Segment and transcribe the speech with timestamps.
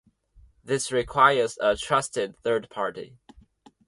[0.63, 3.19] This requires a trusted third party.